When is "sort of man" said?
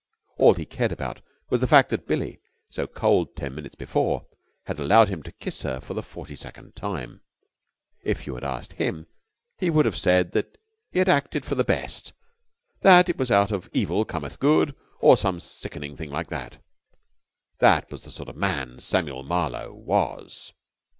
18.09-18.79